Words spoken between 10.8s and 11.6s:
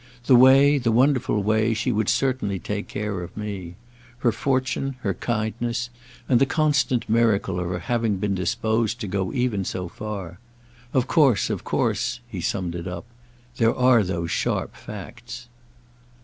Of course,